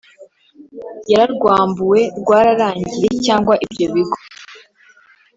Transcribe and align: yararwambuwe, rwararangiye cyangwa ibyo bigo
yararwambuwe, 1.11 1.99
rwararangiye 2.19 3.09
cyangwa 3.25 3.53
ibyo 3.65 3.85
bigo 3.95 4.17